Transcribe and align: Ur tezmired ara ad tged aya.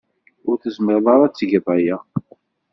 Ur 0.49 0.55
tezmired 0.61 1.05
ara 1.13 1.23
ad 1.27 1.33
tged 1.33 1.65
aya. 1.75 1.97